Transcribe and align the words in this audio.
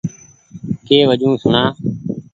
ڪي 0.85 0.97
وجون 1.09 1.33
سوڻا۔ 1.41 1.63